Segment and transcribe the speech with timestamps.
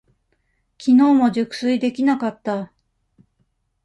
[0.79, 2.73] きのうも熟睡できなかった。